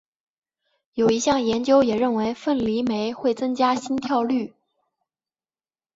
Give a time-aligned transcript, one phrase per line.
[0.95, 4.55] 有一项研究也认为凤梨酶会增加心跳率。